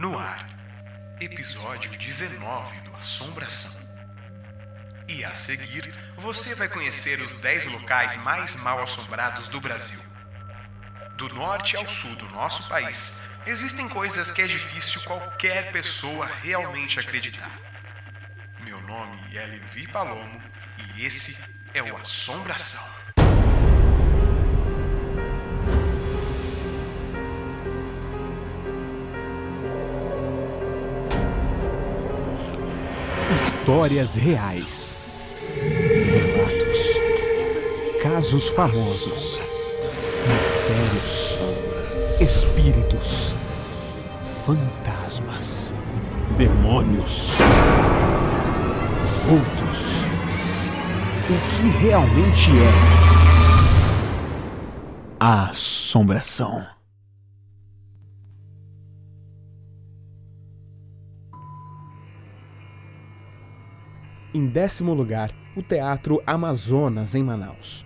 No 0.00 0.18
ar, 0.18 0.48
episódio 1.20 1.90
19 1.90 2.80
do 2.80 2.96
Assombração. 2.96 3.78
E 5.06 5.22
a 5.22 5.36
seguir, 5.36 5.92
você 6.16 6.54
vai 6.54 6.70
conhecer 6.70 7.20
os 7.20 7.34
10 7.34 7.66
locais 7.66 8.16
mais 8.24 8.54
mal 8.62 8.82
assombrados 8.82 9.46
do 9.48 9.60
Brasil. 9.60 10.00
Do 11.18 11.28
norte 11.34 11.76
ao 11.76 11.86
sul 11.86 12.16
do 12.16 12.30
nosso 12.30 12.66
país, 12.66 13.20
existem 13.44 13.90
coisas 13.90 14.32
que 14.32 14.40
é 14.40 14.46
difícil 14.46 15.02
qualquer 15.02 15.70
pessoa 15.70 16.24
realmente 16.24 16.98
acreditar. 16.98 17.54
Meu 18.60 18.80
nome 18.80 19.36
é 19.36 19.44
Levi 19.44 19.86
Palomo 19.86 20.42
e 20.78 21.04
esse 21.04 21.44
é 21.74 21.82
o 21.82 21.94
Assombração. 21.98 22.89
Histórias 33.70 34.16
reais. 34.16 34.96
Relatos. 35.54 36.98
Casos 38.02 38.48
famosos. 38.48 39.40
Mistérios. 40.26 41.38
Espíritos. 42.20 43.36
Fantasmas. 44.44 45.72
Demônios. 46.36 47.38
Vultos. 49.28 50.04
O 51.28 51.38
que 51.54 51.68
realmente 51.78 52.50
é 52.50 52.72
a 55.20 55.44
assombração? 55.50 56.79
Em 64.32 64.46
décimo 64.46 64.94
lugar, 64.94 65.32
o 65.56 65.62
Teatro 65.62 66.22
Amazonas, 66.24 67.16
em 67.16 67.24
Manaus. 67.24 67.84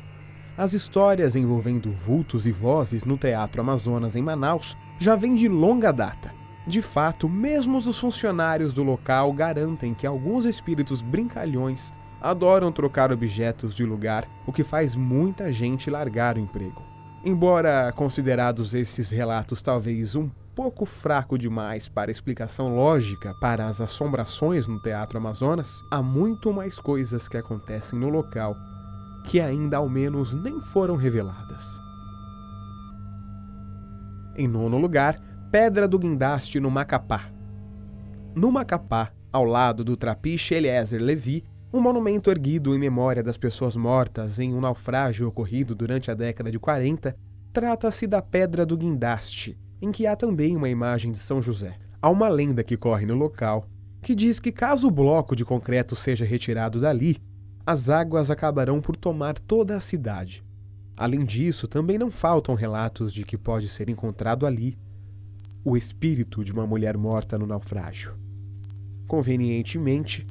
As 0.59 0.75
histórias 0.75 1.35
envolvendo 1.35 1.91
vultos 1.91 2.47
e 2.47 2.53
vozes 2.53 3.03
no 3.07 3.17
Teatro 3.17 3.63
Amazonas, 3.63 4.15
em 4.15 4.21
Manaus, 4.21 4.77
já 4.99 5.17
vêm 5.17 5.35
de 5.35 5.49
longa 5.49 5.91
data. 5.91 6.35
De 6.67 6.83
fato, 6.83 7.31
mesmo 7.31 7.79
os 7.79 7.99
funcionários 7.99 8.75
do 8.75 8.83
local 8.83 9.33
garantem 9.33 9.95
que 9.95 10.07
alguns 10.07 10.45
espíritos 10.45 11.01
brincalhões 11.01 11.95
adoram 12.21 12.71
trocar 12.71 13.11
objetos 13.11 13.75
de 13.75 13.87
lugar, 13.87 14.29
o 14.47 14.53
que 14.53 14.63
faz 14.63 14.95
muita 14.95 15.51
gente 15.51 15.89
largar 15.89 16.37
o 16.37 16.41
emprego. 16.41 16.83
Embora 17.25 17.91
considerados 17.93 18.75
esses 18.75 19.09
relatos 19.09 19.63
talvez 19.63 20.15
um 20.15 20.29
pouco 20.55 20.85
fraco 20.85 21.37
demais 21.37 21.89
para 21.89 22.11
explicação 22.11 22.75
lógica 22.75 23.35
para 23.41 23.67
as 23.67 23.81
assombrações 23.81 24.69
no 24.69 24.81
Teatro 24.81 25.19
Amazonas, 25.19 25.83
há 25.91 26.01
muito 26.01 26.53
mais 26.53 26.79
coisas 26.79 27.27
que 27.27 27.37
acontecem 27.37 27.99
no 27.99 28.09
local 28.09 28.55
que 29.25 29.41
ainda 29.41 29.79
ao 29.79 29.89
menos 29.89 30.33
nem 30.33 30.61
foram 30.61 30.97
reveladas. 30.97 31.81
Em 34.37 34.47
nono 34.47 34.79
lugar, 34.79 35.19
Pedra 35.51 35.89
do 35.89 35.99
Guindaste 35.99 36.61
no 36.61 36.71
Macapá. 36.71 37.31
No 38.35 38.53
Macapá, 38.53 39.13
ao 39.33 39.45
lado 39.45 39.83
do 39.83 39.97
trapiche 39.97 40.55
Eliezer 40.55 41.01
Levi, 41.01 41.45
um 41.73 41.81
monumento 41.81 42.31
erguido 42.31 42.75
em 42.75 42.79
memória 42.79 43.23
das 43.23 43.39
pessoas 43.39 43.75
mortas 43.75 44.39
em 44.39 44.53
um 44.55 44.61
naufrágio 44.61 45.27
ocorrido 45.27 45.75
durante 45.75 46.11
a 46.11 46.15
década 46.15 46.51
de 46.51 46.59
40, 46.59 47.17
trata-se 47.53 48.07
da 48.07 48.21
Pedra 48.21 48.67
do 48.67 48.77
Guindaste, 48.77 49.59
em 49.85 49.93
que 49.93 50.07
há 50.07 50.17
também 50.17 50.57
uma 50.57 50.71
imagem 50.71 51.13
de 51.13 51.19
São 51.19 51.43
José. 51.43 51.77
Há 52.01 52.09
uma 52.09 52.27
lenda 52.27 52.65
que 52.65 52.75
corre 52.75 53.05
no 53.05 53.15
local 53.15 53.69
que 54.01 54.15
diz 54.15 54.41
que 54.41 54.51
caso 54.51 54.89
o 54.89 54.91
bloco 54.91 55.37
de 55.37 55.45
concreto 55.45 55.95
seja 55.95 56.25
retirado 56.25 56.81
dali, 56.81 57.19
as 57.67 57.91
águas 57.91 58.31
acabarão 58.31 58.81
por 58.81 58.97
tomar 58.97 59.39
toda 59.39 59.77
a 59.77 59.81
cidade. 59.81 60.43
Além 60.97 61.23
disso, 61.23 61.69
também 61.69 61.99
não 61.99 62.11
faltam 62.11 62.55
relatos 62.55 63.13
de 63.13 63.25
que 63.25 63.37
pode 63.37 63.69
ser 63.69 63.91
encontrado 63.91 64.47
ali 64.47 64.79
o 65.63 65.77
espírito 65.77 66.43
de 66.43 66.53
uma 66.53 66.67
mulher 66.67 66.97
morta 66.97 67.37
no 67.37 67.47
naufrágio. 67.47 68.15
Convenientemente, 69.07 70.27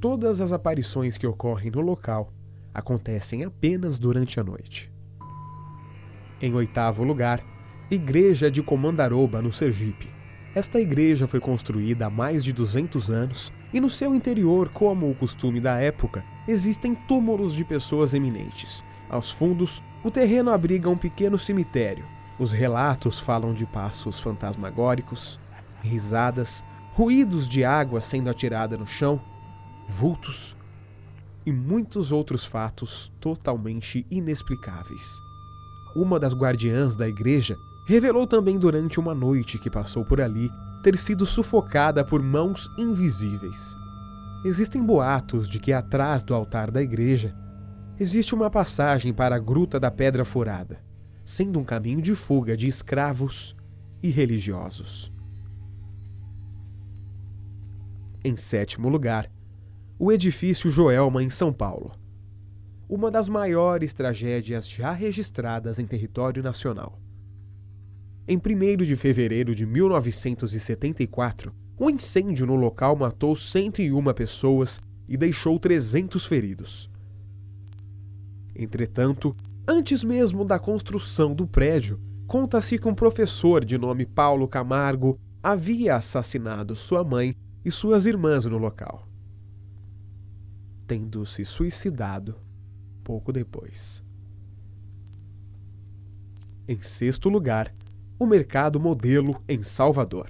todas 0.00 0.40
as 0.40 0.52
aparições 0.52 1.16
que 1.16 1.26
ocorrem 1.26 1.70
no 1.70 1.80
local 1.80 2.32
acontecem 2.74 3.44
apenas 3.44 4.00
durante 4.00 4.40
a 4.40 4.44
noite. 4.44 4.92
Em 6.40 6.54
oitavo 6.54 7.04
lugar, 7.04 7.40
Igreja 7.90 8.48
de 8.48 8.62
Comandaroba, 8.62 9.42
no 9.42 9.52
Sergipe. 9.52 10.08
Esta 10.54 10.78
igreja 10.78 11.26
foi 11.26 11.40
construída 11.40 12.06
há 12.06 12.10
mais 12.10 12.44
de 12.44 12.52
200 12.52 13.10
anos 13.10 13.52
e 13.72 13.80
no 13.80 13.90
seu 13.90 14.14
interior, 14.14 14.68
como 14.68 15.10
o 15.10 15.14
costume 15.14 15.60
da 15.60 15.76
época, 15.80 16.24
existem 16.46 16.94
túmulos 16.94 17.52
de 17.52 17.64
pessoas 17.64 18.14
eminentes. 18.14 18.84
Aos 19.08 19.32
fundos, 19.32 19.82
o 20.04 20.10
terreno 20.10 20.52
abriga 20.52 20.88
um 20.88 20.96
pequeno 20.96 21.36
cemitério. 21.36 22.04
Os 22.38 22.52
relatos 22.52 23.18
falam 23.18 23.52
de 23.52 23.66
passos 23.66 24.20
fantasmagóricos, 24.20 25.40
risadas, 25.82 26.62
ruídos 26.92 27.48
de 27.48 27.64
água 27.64 28.00
sendo 28.00 28.30
atirada 28.30 28.78
no 28.78 28.86
chão, 28.86 29.20
vultos 29.88 30.56
e 31.44 31.50
muitos 31.50 32.12
outros 32.12 32.44
fatos 32.44 33.10
totalmente 33.20 34.06
inexplicáveis. 34.08 35.18
Uma 35.96 36.20
das 36.20 36.34
guardiãs 36.34 36.94
da 36.94 37.08
igreja 37.08 37.58
revelou 37.84 38.26
também 38.26 38.58
durante 38.58 39.00
uma 39.00 39.14
noite 39.14 39.58
que 39.58 39.70
passou 39.70 40.04
por 40.04 40.20
ali 40.20 40.50
ter 40.82 40.96
sido 40.96 41.26
sufocada 41.26 42.04
por 42.04 42.22
mãos 42.22 42.68
invisíveis. 42.78 43.74
Existem 44.44 44.84
boatos 44.84 45.48
de 45.48 45.58
que 45.58 45.72
atrás 45.72 46.22
do 46.22 46.34
altar 46.34 46.70
da 46.70 46.80
igreja 46.82 47.34
existe 47.98 48.34
uma 48.34 48.50
passagem 48.50 49.12
para 49.12 49.36
a 49.36 49.38
Gruta 49.38 49.78
da 49.78 49.90
Pedra 49.90 50.24
Furada, 50.24 50.82
sendo 51.24 51.58
um 51.58 51.64
caminho 51.64 52.00
de 52.00 52.14
fuga 52.14 52.56
de 52.56 52.66
escravos 52.66 53.54
e 54.02 54.08
religiosos. 54.08 55.12
Em 58.22 58.36
sétimo 58.36 58.88
lugar, 58.88 59.30
o 59.98 60.12
edifício 60.12 60.70
Joelma, 60.70 61.22
em 61.22 61.30
São 61.30 61.52
Paulo. 61.52 61.92
Uma 62.88 63.10
das 63.10 63.28
maiores 63.28 63.94
tragédias 63.94 64.68
já 64.68 64.92
registradas 64.92 65.78
em 65.78 65.86
território 65.86 66.42
nacional. 66.42 66.99
Em 68.32 68.36
1 68.36 68.40
de 68.84 68.94
fevereiro 68.94 69.56
de 69.56 69.66
1974, 69.66 71.52
um 71.76 71.90
incêndio 71.90 72.46
no 72.46 72.54
local 72.54 72.94
matou 72.94 73.34
101 73.34 74.14
pessoas 74.14 74.80
e 75.08 75.16
deixou 75.16 75.58
300 75.58 76.24
feridos. 76.26 76.88
Entretanto, 78.54 79.34
antes 79.66 80.04
mesmo 80.04 80.44
da 80.44 80.60
construção 80.60 81.34
do 81.34 81.44
prédio, 81.44 82.00
conta-se 82.28 82.78
que 82.78 82.86
um 82.86 82.94
professor 82.94 83.64
de 83.64 83.76
nome 83.76 84.06
Paulo 84.06 84.46
Camargo 84.46 85.18
havia 85.42 85.96
assassinado 85.96 86.76
sua 86.76 87.02
mãe 87.02 87.34
e 87.64 87.70
suas 87.72 88.06
irmãs 88.06 88.44
no 88.44 88.58
local, 88.58 89.08
tendo 90.86 91.26
se 91.26 91.44
suicidado 91.44 92.36
pouco 93.02 93.32
depois. 93.32 94.04
Em 96.68 96.80
sexto 96.80 97.28
lugar, 97.28 97.74
o 98.20 98.26
mercado 98.26 98.78
modelo 98.78 99.42
em 99.48 99.62
Salvador. 99.62 100.28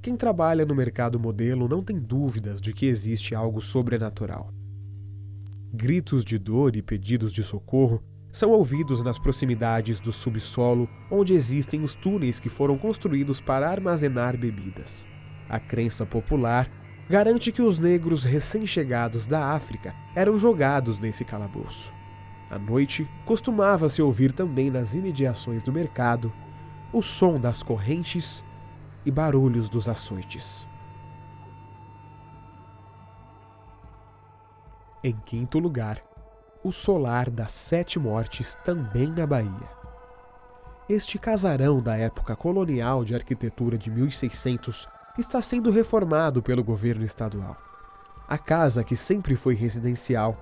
Quem 0.00 0.16
trabalha 0.16 0.64
no 0.64 0.74
mercado 0.74 1.20
modelo 1.20 1.68
não 1.68 1.84
tem 1.84 1.98
dúvidas 1.98 2.62
de 2.62 2.72
que 2.72 2.86
existe 2.86 3.34
algo 3.34 3.60
sobrenatural. 3.60 4.50
Gritos 5.70 6.24
de 6.24 6.38
dor 6.38 6.74
e 6.74 6.80
pedidos 6.80 7.30
de 7.30 7.42
socorro 7.42 8.02
são 8.32 8.52
ouvidos 8.52 9.02
nas 9.02 9.18
proximidades 9.18 10.00
do 10.00 10.10
subsolo, 10.10 10.88
onde 11.10 11.34
existem 11.34 11.82
os 11.82 11.94
túneis 11.94 12.40
que 12.40 12.48
foram 12.48 12.78
construídos 12.78 13.38
para 13.38 13.68
armazenar 13.68 14.34
bebidas. 14.34 15.06
A 15.50 15.60
crença 15.60 16.06
popular 16.06 16.70
garante 17.10 17.52
que 17.52 17.60
os 17.60 17.78
negros 17.78 18.24
recém-chegados 18.24 19.26
da 19.26 19.50
África 19.50 19.94
eram 20.14 20.38
jogados 20.38 20.98
nesse 20.98 21.22
calabouço. 21.22 21.92
À 22.48 22.58
noite, 22.58 23.06
costumava-se 23.26 24.00
ouvir 24.00 24.32
também 24.32 24.70
nas 24.70 24.94
imediações 24.94 25.62
do 25.62 25.70
mercado 25.70 26.32
o 26.96 27.02
som 27.02 27.38
das 27.38 27.62
correntes 27.62 28.42
e 29.04 29.10
barulhos 29.10 29.68
dos 29.68 29.86
açoites. 29.86 30.66
Em 35.04 35.14
quinto 35.26 35.58
lugar, 35.58 36.02
o 36.64 36.72
solar 36.72 37.28
das 37.28 37.52
Sete 37.52 37.98
Mortes, 37.98 38.54
também 38.64 39.08
na 39.08 39.26
Bahia. 39.26 39.68
Este 40.88 41.18
casarão 41.18 41.82
da 41.82 41.98
época 41.98 42.34
colonial 42.34 43.04
de 43.04 43.14
arquitetura 43.14 43.76
de 43.76 43.90
1600 43.90 44.88
está 45.18 45.42
sendo 45.42 45.70
reformado 45.70 46.42
pelo 46.42 46.64
governo 46.64 47.04
estadual. 47.04 47.58
A 48.26 48.38
casa, 48.38 48.82
que 48.82 48.96
sempre 48.96 49.36
foi 49.36 49.54
residencial, 49.54 50.34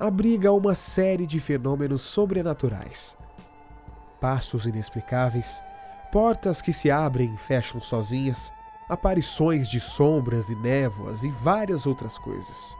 abriga 0.00 0.50
uma 0.50 0.74
série 0.74 1.26
de 1.26 1.38
fenômenos 1.38 2.00
sobrenaturais. 2.00 3.18
Passos 4.18 4.64
inexplicáveis, 4.64 5.62
Portas 6.12 6.60
que 6.60 6.72
se 6.72 6.90
abrem 6.90 7.34
e 7.34 7.36
fecham 7.36 7.80
sozinhas, 7.80 8.52
aparições 8.88 9.68
de 9.68 9.78
sombras 9.78 10.50
e 10.50 10.56
névoas 10.56 11.22
e 11.22 11.28
várias 11.28 11.86
outras 11.86 12.18
coisas. 12.18 12.76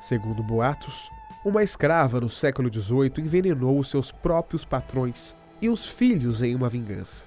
Segundo 0.00 0.42
boatos, 0.42 1.10
uma 1.44 1.62
escrava 1.62 2.20
no 2.20 2.28
século 2.28 2.72
XVIII 2.72 3.12
envenenou 3.18 3.78
os 3.78 3.88
seus 3.88 4.10
próprios 4.10 4.64
patrões 4.64 5.36
e 5.60 5.68
os 5.68 5.86
filhos 5.86 6.42
em 6.42 6.56
uma 6.56 6.68
vingança. 6.68 7.24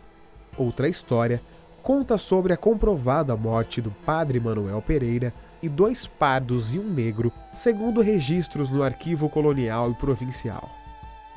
Outra 0.58 0.90
história 0.90 1.42
conta 1.82 2.18
sobre 2.18 2.52
a 2.52 2.58
comprovada 2.58 3.38
morte 3.38 3.80
do 3.80 3.92
padre 3.92 4.40
Manuel 4.40 4.82
Pereira 4.82 5.34
e 5.64 5.70
dois 5.70 6.06
pardos 6.06 6.74
e 6.74 6.80
um 6.80 6.84
negro, 6.84 7.32
segundo 7.56 8.02
registros 8.02 8.70
no 8.70 8.84
Arquivo 8.84 9.30
Colonial 9.30 9.92
e 9.92 9.94
Provincial. 9.94 10.70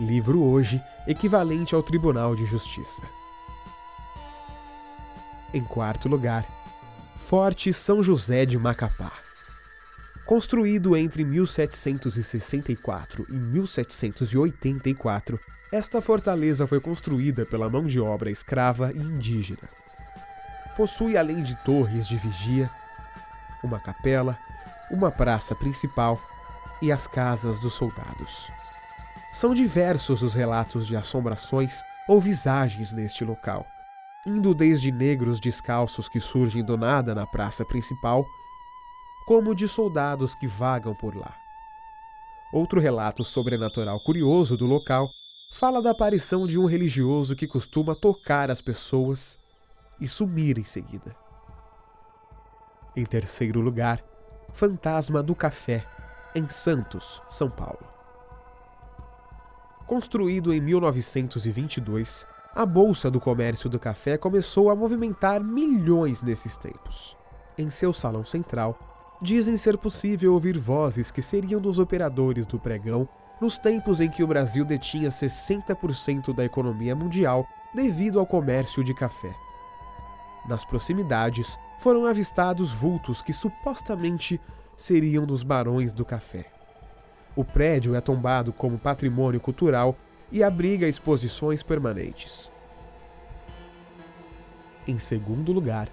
Livro 0.01 0.43
hoje 0.43 0.83
equivalente 1.07 1.75
ao 1.75 1.83
Tribunal 1.83 2.35
de 2.35 2.45
Justiça. 2.47 3.03
Em 5.55 5.65
quarto 5.65 6.11
lugar, 6.11 6.45
Forte 7.17 7.73
São 7.73 8.03
José 8.03 8.45
de 8.45 8.59
Macapá. 8.59 9.11
Construído 10.27 10.95
entre 10.95 11.25
1764 11.25 13.25
e 13.31 13.33
1784, 13.33 15.41
esta 15.73 16.03
fortaleza 16.03 16.67
foi 16.67 16.81
construída 16.81 17.47
pela 17.47 17.71
mão 17.71 17.87
de 17.87 17.99
obra 17.99 18.31
escrava 18.31 18.93
e 18.93 18.99
indígena. 18.99 19.71
Possui, 20.77 21.17
além 21.17 21.43
de 21.43 21.57
torres 21.65 22.07
de 22.07 22.19
vigia, 22.19 22.71
uma 23.65 23.81
capela, 23.81 24.39
uma 24.91 25.11
praça 25.11 25.55
principal 25.55 26.21
e 26.83 26.93
as 26.93 27.07
casas 27.07 27.59
dos 27.59 27.73
soldados. 27.73 28.51
São 29.33 29.55
diversos 29.55 30.23
os 30.23 30.35
relatos 30.35 30.87
de 30.87 30.95
assombrações 30.95 31.81
ou 32.07 32.21
visagens 32.21 32.93
neste 32.93 33.25
local, 33.25 33.67
indo 34.29 34.55
desde 34.55 34.93
negros 34.93 35.41
descalços 35.41 36.09
que 36.09 36.21
surgem 36.21 36.63
do 36.63 36.77
nada 36.77 37.15
na 37.15 37.27
praça 37.27 37.65
principal, 37.65 38.27
como 39.27 39.55
de 39.55 39.67
soldados 39.67 40.35
que 40.35 40.47
vagam 40.47 40.95
por 40.95 41.17
lá. 41.17 41.35
Outro 42.53 42.79
relato 42.79 43.25
sobrenatural 43.25 43.99
curioso 44.01 44.57
do 44.57 44.67
local 44.67 45.09
fala 45.53 45.83
da 45.83 45.91
aparição 45.91 46.47
de 46.47 46.59
um 46.59 46.67
religioso 46.67 47.35
que 47.35 47.47
costuma 47.47 47.95
tocar 47.95 48.51
as 48.51 48.61
pessoas 48.61 49.39
e 50.01 50.07
sumir 50.07 50.59
em 50.59 50.65
seguida. 50.65 51.17
Em 52.95 53.05
terceiro 53.05 53.61
lugar, 53.61 54.03
Fantasma 54.53 55.23
do 55.23 55.35
Café, 55.35 55.87
em 56.35 56.49
Santos, 56.49 57.23
São 57.29 57.51
Paulo. 57.51 57.87
Construído 59.87 60.53
em 60.53 60.61
1922, 60.61 62.27
a 62.59 62.67
Bolsa 62.67 63.09
do 63.09 63.21
Comércio 63.21 63.71
do 63.71 63.79
Café 63.79 64.19
começou 64.19 64.69
a 64.69 64.75
movimentar 64.75 65.41
milhões 65.41 66.25
nesses 66.25 66.57
tempos. 66.57 67.17
Em 67.57 67.71
seu 67.71 67.93
salão 67.93 68.25
central, 68.25 68.77
dizem 69.23 69.57
ser 69.57 69.79
possível 69.79 70.35
ouvir 70.35 70.59
vozes 70.59 71.13
que 71.13 71.23
seriam 71.23 71.61
dos 71.61 71.79
operadores 71.79 72.47
do 72.47 72.59
pregão 72.59 73.09
nos 73.41 73.59
tempos 73.59 74.01
em 74.01 74.11
que 74.11 74.25
o 74.25 74.27
Brasil 74.27 74.65
detinha 74.65 75.09
60% 75.09 76.35
da 76.35 76.45
economia 76.45 76.97
mundial 76.97 77.47
devido 77.73 78.19
ao 78.19 78.27
comércio 78.27 78.83
de 78.83 78.93
café. 78.93 79.33
Nas 80.49 80.65
proximidades, 80.65 81.57
foram 81.79 82.07
avistados 82.07 82.73
vultos 82.73 83.23
que 83.23 83.33
supostamente 83.33 84.41
seriam 84.77 85.25
dos 85.25 85.45
barões 85.45 85.93
do 85.93 86.05
café. 86.05 86.47
O 87.37 87.45
prédio 87.45 87.95
é 87.95 88.01
tombado 88.01 88.53
como 88.53 88.81
patrimônio 88.81 89.39
cultural 89.39 89.97
e 90.31 90.43
abriga 90.43 90.87
exposições 90.87 91.63
permanentes. 91.63 92.51
Em 94.87 94.99
segundo 94.99 95.53
lugar, 95.53 95.89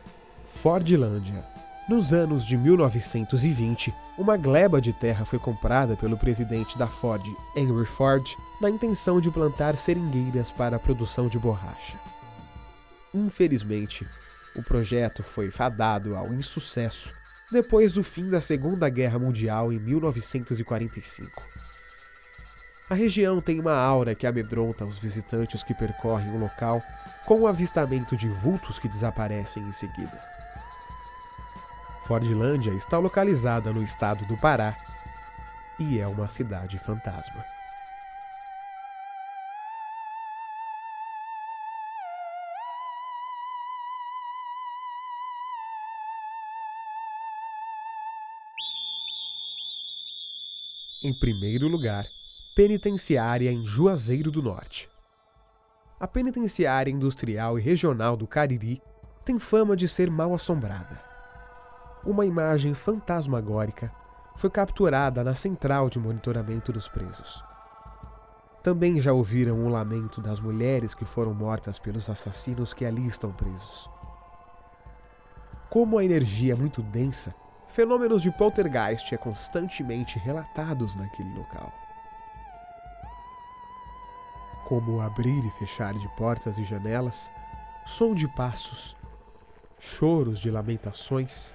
Fordlândia. 0.46 1.44
Nos 1.88 2.14
anos 2.14 2.46
de 2.46 2.58
1920, 2.58 3.94
uma 4.18 4.38
gleba 4.38 4.82
de 4.82 4.92
terra 4.92 5.24
foi 5.24 5.38
comprada 5.38 5.96
pelo 5.96 6.18
presidente 6.18 6.78
da 6.78 6.88
Ford, 6.88 7.24
Henry 7.56 7.86
Ford, 7.86 8.26
na 8.60 8.70
intenção 8.70 9.22
de 9.22 9.30
plantar 9.30 9.78
seringueiras 9.78 10.52
para 10.52 10.78
a 10.78 10.80
produção 10.80 11.28
de 11.28 11.38
borracha. 11.38 11.98
Infelizmente, 13.14 14.08
o 14.56 14.64
projeto 14.64 15.22
foi 15.22 15.52
fadado 15.52 16.16
ao 16.16 16.34
insucesso 16.34 17.14
depois 17.52 17.92
do 17.92 18.04
fim 18.04 18.30
da 18.30 18.42
Segunda 18.42 18.90
Guerra 18.90 19.20
Mundial 19.20 19.72
em 19.72 19.80
1945. 19.80 21.44
A 22.88 22.94
região 22.94 23.42
tem 23.42 23.60
uma 23.60 23.74
aura 23.74 24.14
que 24.14 24.28
amedronta 24.28 24.86
os 24.86 25.00
visitantes 25.00 25.64
que 25.64 25.74
percorrem 25.74 26.30
o 26.30 26.38
local, 26.38 26.84
com 27.26 27.42
o 27.42 27.48
avistamento 27.48 28.16
de 28.16 28.30
vultos 28.30 28.78
que 28.78 28.88
desaparecem 28.88 29.64
em 29.64 29.72
seguida. 29.72 30.22
Fordlândia 32.02 32.70
está 32.72 33.00
localizada 33.00 33.74
no 33.74 33.82
estado 33.82 34.24
do 34.26 34.38
Pará 34.38 34.78
e 35.80 36.00
é 36.00 36.06
uma 36.06 36.28
cidade 36.28 36.78
fantasma. 36.78 37.44
Em 51.04 51.14
primeiro 51.14 51.68
lugar, 51.68 52.08
penitenciária 52.56 53.52
em 53.52 53.68
Juazeiro 53.68 54.31
do 54.31 54.42
Norte. 54.42 54.90
A 56.00 56.07
penitenciária 56.07 56.90
industrial 56.90 57.60
e 57.60 57.62
regional 57.62 58.16
do 58.16 58.25
Cariri 58.25 58.81
tem 59.25 59.38
fama 59.38 59.75
de 59.75 59.90
ser 59.90 60.10
mal 60.10 60.34
assombrada. 60.34 61.04
Uma 62.06 62.25
imagem 62.25 62.74
fantasmagórica 62.74 63.92
foi 64.38 64.50
capturada 64.50 65.22
na 65.22 65.36
central 65.36 65.90
de 65.90 66.00
monitoramento 66.00 66.72
dos 66.72 66.88
presos. 66.88 67.44
Também 68.63 69.01
já 69.01 69.12
ouviram 69.12 69.66
o 69.66 69.68
lamento 69.68 70.22
das 70.22 70.40
mulheres 70.40 70.96
que 70.96 71.04
foram 71.04 71.34
mortas 71.34 71.78
pelos 71.78 72.10
assassinos 72.10 72.74
que 72.74 72.86
ali 72.86 73.06
estão 73.06 73.34
presos. 73.34 73.90
Como 75.69 75.98
a 75.98 76.06
energia 76.06 76.54
é 76.54 76.56
muito 76.56 76.81
densa, 76.81 77.36
fenômenos 77.68 78.22
de 78.22 78.31
poltergeist 78.31 79.13
é 79.13 79.18
constantemente 79.18 80.18
relatados 80.18 80.96
naquele 80.96 81.38
local 81.38 81.85
como 84.65 84.98
o 84.98 85.01
abrir 85.01 85.45
e 85.45 85.51
fechar 85.51 85.93
de 85.93 86.07
portas 86.15 86.57
e 86.57 86.63
janelas, 86.63 87.31
som 87.86 88.13
de 88.13 88.27
passos, 88.27 88.98
choros 89.79 90.39
de 90.39 90.50
lamentações, 90.50 91.53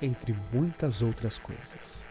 entre 0.00 0.34
muitas 0.52 1.02
outras 1.02 1.38
coisas. 1.38 2.04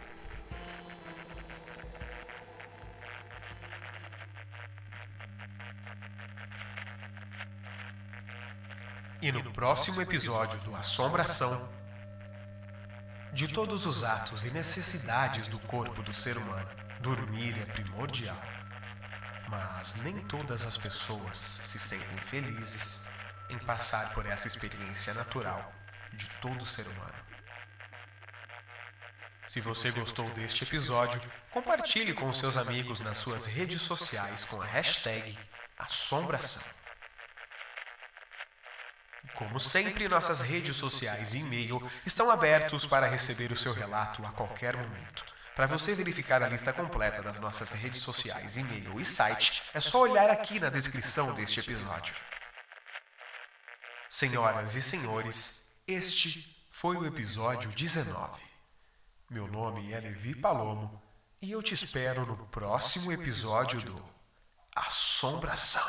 E 9.22 9.32
no 9.32 9.42
próximo 9.52 10.02
episódio 10.02 10.60
do 10.60 10.76
Assombração, 10.76 11.70
de 13.32 13.48
todos 13.48 13.86
os 13.86 14.04
atos 14.04 14.46
e 14.46 14.52
necessidades 14.52 15.48
do 15.48 15.58
corpo 15.60 16.04
do 16.04 16.14
ser 16.14 16.38
humano, 16.38 16.70
dormir 17.00 17.58
é 17.58 17.66
primordial. 17.66 18.38
Mas 19.48 19.96
nem 19.96 20.20
todas 20.22 20.66
as 20.66 20.78
pessoas 20.78 21.38
se 21.38 21.80
sentem 21.80 22.18
felizes 22.20 23.10
em 23.50 23.58
passar 23.60 24.14
por 24.14 24.26
essa 24.26 24.48
experiência 24.48 25.14
natural 25.14 25.74
de 26.14 26.30
todo 26.42 26.66
ser 26.66 26.88
humano. 26.88 27.24
Se 29.46 29.60
você 29.60 29.92
gostou 29.92 30.28
deste 30.32 30.64
episódio, 30.64 31.22
compartilhe 31.52 32.14
com 32.14 32.32
seus 32.32 32.58
amigos 32.58 33.02
nas 33.02 33.18
suas 33.18 33.46
redes 33.46 33.82
sociais 33.82 34.46
com 34.46 34.62
a 34.62 34.66
hashtag 34.66 35.38
Assombração. 35.78 36.72
Como 39.36 39.60
sempre, 39.60 40.08
nossas 40.08 40.42
redes 40.42 40.78
sociais 40.78 41.34
e 41.34 41.40
e-mail 41.40 41.92
estão 42.06 42.30
abertos 42.30 42.86
para 42.86 43.08
receber 43.08 43.52
o 43.52 43.58
seu 43.58 43.74
relato 43.74 44.26
a 44.26 44.32
qualquer 44.32 44.78
momento. 44.78 45.33
Para 45.56 45.68
você 45.68 45.94
verificar 45.94 46.42
a 46.42 46.48
lista 46.48 46.74
completa 46.74 47.22
das 47.22 47.40
nossas 47.40 47.74
redes 47.74 48.02
sociais, 48.02 48.58
e-mail 48.58 49.00
e 49.00 49.06
site, 49.06 49.62
é 49.74 49.80
só 49.80 50.02
olhar 50.02 50.28
aqui 50.30 50.60
na 50.60 50.70
descrição 50.70 51.36
deste 51.36 51.60
episódio. 51.60 52.16
Senhoras 54.10 54.74
e 54.76 54.82
senhores, 54.82 55.72
este 55.88 56.66
foi 56.72 56.98
o 56.98 57.06
episódio 57.06 57.70
19. 57.70 58.42
Meu 59.30 59.48
nome 59.48 59.94
é 59.94 60.00
Levi 60.00 60.34
Palomo 60.34 61.02
e 61.40 61.52
eu 61.52 61.62
te 61.62 61.76
espero 61.76 62.26
no 62.26 62.48
próximo 62.48 63.12
episódio 63.12 63.80
do 63.82 64.04
Assombração. 64.76 65.88